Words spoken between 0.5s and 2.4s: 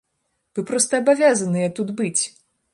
Вы проста абавязаныя тут быць!